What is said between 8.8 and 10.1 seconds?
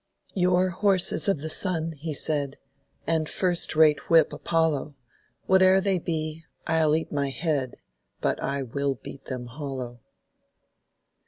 beat them hollow."